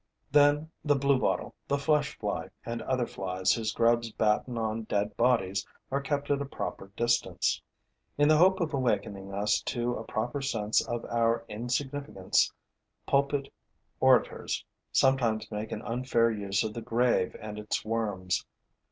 [0.31, 5.63] Then the bluebottle, the flesh fly and other flies whose grubs batten on dead bodies
[5.91, 7.61] are kept at a proper distance.
[8.17, 12.51] In the hope of awakening us to a proper sense of our insignificance,
[13.05, 13.53] pulpit
[13.99, 18.43] orators sometimes make an unfair use of the grave and its worms.